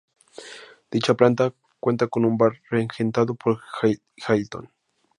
Dicha 0.89 1.13
planta 1.13 1.53
cuenta 1.79 2.07
con 2.07 2.25
un 2.25 2.35
bar 2.35 2.59
regentado 2.71 3.35
por 3.35 3.61
el 3.83 4.01
Hilton. 4.29 4.67